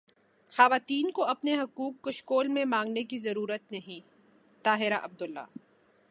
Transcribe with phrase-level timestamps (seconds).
[0.55, 3.99] خواتین کو اپنے حقوق کشکول میں مانگنے کی ضرورت نہیں
[4.63, 5.45] طاہرہ عبداللہ